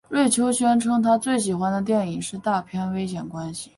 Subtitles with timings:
[0.09, 3.69] 瑞秋宣称他最喜欢的电影是大片危险关系。